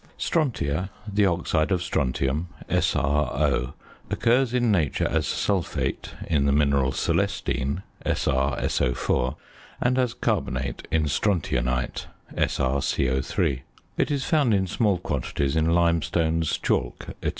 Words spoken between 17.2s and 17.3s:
&c.